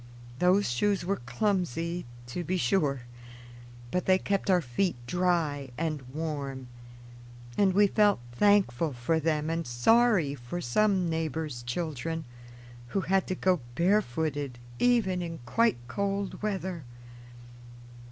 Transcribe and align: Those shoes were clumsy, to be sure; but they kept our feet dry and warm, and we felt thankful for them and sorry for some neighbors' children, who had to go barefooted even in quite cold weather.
Those 0.39 0.67
shoes 0.67 1.05
were 1.05 1.21
clumsy, 1.27 2.07
to 2.25 2.43
be 2.43 2.57
sure; 2.57 3.01
but 3.91 4.07
they 4.07 4.17
kept 4.17 4.49
our 4.49 4.59
feet 4.59 4.95
dry 5.05 5.69
and 5.77 6.01
warm, 6.11 6.69
and 7.55 7.73
we 7.73 7.85
felt 7.85 8.19
thankful 8.31 8.93
for 8.93 9.19
them 9.19 9.47
and 9.51 9.67
sorry 9.67 10.33
for 10.33 10.59
some 10.59 11.07
neighbors' 11.07 11.61
children, 11.61 12.25
who 12.87 13.01
had 13.01 13.27
to 13.27 13.35
go 13.35 13.59
barefooted 13.75 14.57
even 14.79 15.21
in 15.21 15.37
quite 15.45 15.77
cold 15.87 16.41
weather. 16.41 16.83